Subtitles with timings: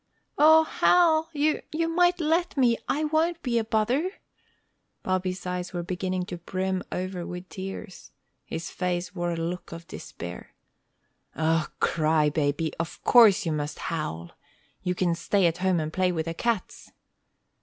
[0.39, 1.29] "O Hal!
[1.31, 2.75] you you might let me!
[2.87, 4.09] I won't be a bother!"
[5.03, 8.09] Bobby's eyes were beginning to brim over with tears.
[8.43, 10.55] His face wore a look of despair.
[11.35, 14.31] "O, cry baby; of course you must howl!
[14.81, 16.91] You can stay at home and play with the cats."